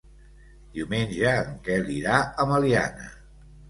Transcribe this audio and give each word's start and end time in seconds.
Diumenge 0.77 1.29
en 1.43 1.53
Quel 1.69 1.95
irà 2.01 2.19
a 2.47 2.51
Meliana. 2.55 3.17